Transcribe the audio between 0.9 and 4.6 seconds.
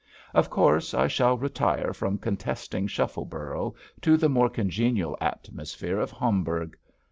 I shall retire from contesting Shuffleborough to the more